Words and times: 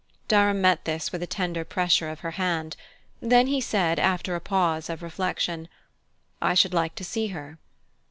Durham 0.27 0.61
met 0.61 0.85
this 0.85 1.11
with 1.11 1.21
a 1.21 1.27
tender 1.27 1.63
pressure 1.63 2.09
of 2.09 2.21
her 2.21 2.31
hand; 2.31 2.75
then 3.21 3.45
he 3.45 3.61
said, 3.61 3.99
after 3.99 4.35
a 4.35 4.39
pause 4.41 4.89
of 4.89 5.03
reflection: 5.03 5.69
"I 6.41 6.55
should 6.55 6.73
like 6.73 6.95
to 6.95 7.03
see 7.05 7.27
her." 7.27 7.59